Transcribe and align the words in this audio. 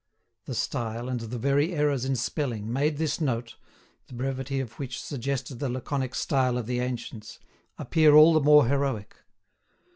The 0.45 0.55
style, 0.55 1.07
and 1.09 1.19
the 1.19 1.37
very 1.37 1.75
errors 1.75 2.05
in 2.05 2.15
spelling, 2.15 2.73
made 2.73 2.97
this 2.97 3.21
note—the 3.21 4.15
brevity 4.15 4.59
of 4.59 4.79
which 4.79 4.99
suggested 4.99 5.59
the 5.59 5.69
laconic 5.69 6.15
style 6.15 6.57
of 6.57 6.65
the 6.65 6.79
ancients—appear 6.79 8.15
all 8.15 8.33
the 8.33 8.41
more 8.41 8.65
heroic. 8.65 9.17